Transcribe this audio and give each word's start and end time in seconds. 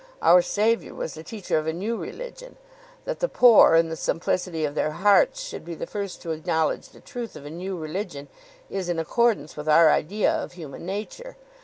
Our 0.19 0.41
Saviour 0.41 0.95
was 0.95 1.13
the 1.13 1.21
teacher 1.21 1.59
of 1.59 1.67
a 1.67 1.73
new 1.73 1.95
religion. 1.95 2.57
That 3.05 3.19
the 3.19 3.29
poor 3.29 3.75
in 3.75 3.89
the 3.89 3.95
simplicity 3.95 4.65
of 4.65 4.73
their 4.73 4.89
hearts 4.93 5.43
should 5.43 5.63
be 5.63 5.75
the 5.75 5.85
first 5.85 6.23
to 6.23 6.31
acknowledge 6.31 6.89
the 6.89 6.99
truth 7.01 7.35
of 7.35 7.45
a 7.45 7.51
new 7.51 7.77
religion 7.77 8.27
is 8.67 8.89
in 8.89 8.97
accordance 8.97 9.55
with 9.55 9.69
our 9.69 9.91
idea 9.91 10.31
of 10.31 10.53
human 10.53 10.87
nature. 10.87 11.37